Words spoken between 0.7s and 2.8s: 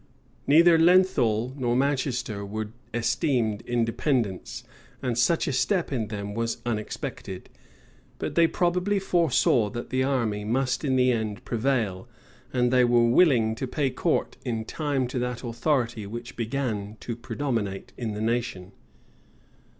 Lenthal nor Manchester were